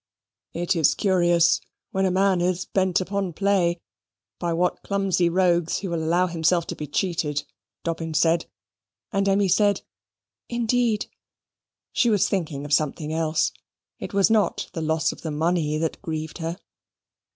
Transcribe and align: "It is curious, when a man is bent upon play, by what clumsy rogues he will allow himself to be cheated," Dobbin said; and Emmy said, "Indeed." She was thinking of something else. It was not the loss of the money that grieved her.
"It 0.55 0.75
is 0.75 0.95
curious, 0.95 1.61
when 1.91 2.05
a 2.07 2.09
man 2.09 2.41
is 2.41 2.65
bent 2.65 2.99
upon 3.01 3.33
play, 3.33 3.79
by 4.39 4.51
what 4.51 4.81
clumsy 4.81 5.29
rogues 5.29 5.77
he 5.77 5.87
will 5.87 6.03
allow 6.03 6.25
himself 6.25 6.65
to 6.67 6.75
be 6.75 6.87
cheated," 6.87 7.43
Dobbin 7.83 8.15
said; 8.15 8.47
and 9.11 9.29
Emmy 9.29 9.47
said, 9.47 9.81
"Indeed." 10.49 11.05
She 11.93 12.09
was 12.09 12.27
thinking 12.27 12.65
of 12.65 12.73
something 12.73 13.13
else. 13.13 13.51
It 13.99 14.11
was 14.11 14.31
not 14.31 14.71
the 14.73 14.81
loss 14.81 15.11
of 15.11 15.21
the 15.21 15.29
money 15.29 15.77
that 15.77 16.01
grieved 16.01 16.39
her. 16.39 16.57